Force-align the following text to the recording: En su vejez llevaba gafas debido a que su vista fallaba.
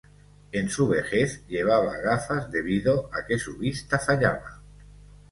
En 0.51 0.67
su 0.67 0.87
vejez 0.87 1.45
llevaba 1.47 1.95
gafas 1.97 2.49
debido 2.51 3.11
a 3.13 3.23
que 3.27 3.37
su 3.37 3.59
vista 3.59 3.99
fallaba. 3.99 4.63